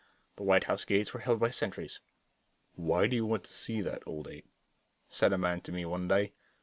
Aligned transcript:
The 0.37 0.41
White 0.41 0.63
House 0.63 0.83
gates 0.83 1.13
were 1.13 1.19
held 1.19 1.39
by 1.39 1.51
sentries. 1.51 1.99
"Why 2.73 3.05
do 3.05 3.15
you 3.15 3.23
want 3.23 3.43
to 3.43 3.53
see 3.53 3.81
that 3.81 4.01
old 4.07 4.27
Ape?" 4.27 4.49
said 5.09 5.31
a 5.31 5.37
man 5.37 5.61
to 5.61 5.71
me 5.71 5.85
one 5.85 6.07
day. 6.07 6.33